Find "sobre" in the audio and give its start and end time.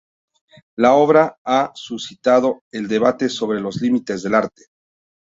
3.29-3.59